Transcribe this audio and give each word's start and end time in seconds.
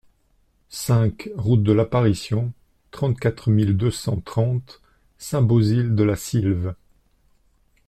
cinq 0.71 1.29
route 1.35 1.61
de 1.61 1.71
l'Apparition, 1.71 2.51
trente-quatre 2.89 3.51
mille 3.51 3.77
deux 3.77 3.91
cent 3.91 4.19
trente 4.19 4.81
Saint-Bauzille-de-la-Sylve 5.19 6.73